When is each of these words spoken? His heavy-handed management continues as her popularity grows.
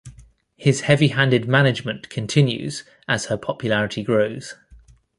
His 0.57 0.81
heavy-handed 0.81 1.47
management 1.47 2.09
continues 2.09 2.83
as 3.07 3.25
her 3.27 3.37
popularity 3.37 4.01
grows. 4.01 4.55